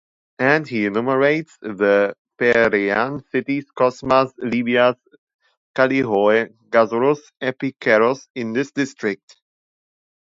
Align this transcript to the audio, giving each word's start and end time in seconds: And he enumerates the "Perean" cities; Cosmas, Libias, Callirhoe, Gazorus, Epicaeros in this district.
And 0.39 0.67
he 0.67 0.87
enumerates 0.87 1.55
the 1.61 2.15
"Perean" 2.39 3.23
cities; 3.29 3.69
Cosmas, 3.69 4.33
Libias, 4.39 4.95
Callirhoe, 5.75 6.51
Gazorus, 6.71 7.19
Epicaeros 7.39 8.27
in 8.33 8.51
this 8.53 8.71
district. 8.71 9.37